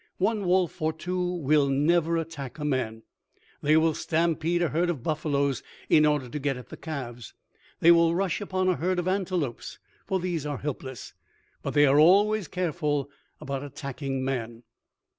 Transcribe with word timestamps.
One 0.17 0.45
wolf 0.45 0.81
or 0.81 0.93
two 0.93 1.21
will 1.23 1.69
never 1.69 2.17
attack 2.17 2.57
a 2.57 2.65
man. 2.65 3.03
They 3.61 3.77
will 3.77 3.93
stampede 3.93 4.63
a 4.63 4.69
herd 4.69 4.89
of 4.89 5.03
buffaloes 5.03 5.61
in 5.89 6.07
order 6.07 6.27
to 6.27 6.39
get 6.39 6.57
at 6.57 6.69
the 6.69 6.75
calves; 6.75 7.35
they 7.81 7.91
will 7.91 8.15
rush 8.15 8.41
upon 8.41 8.67
a 8.67 8.77
herd 8.77 8.97
of 8.97 9.07
antelopes, 9.07 9.77
for 10.07 10.19
these 10.19 10.43
are 10.43 10.57
helpless; 10.57 11.13
but 11.61 11.75
they 11.75 11.85
are 11.85 11.99
always 11.99 12.47
careful 12.47 13.11
about 13.39 13.61
attacking 13.61 14.25
man." 14.25 14.63